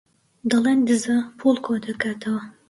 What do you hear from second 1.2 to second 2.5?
پووڵ کۆدەکاتەوە.